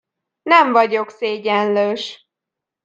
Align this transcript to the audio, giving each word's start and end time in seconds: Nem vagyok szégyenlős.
Nem 0.41 0.71
vagyok 0.71 1.09
szégyenlős. 1.11 2.27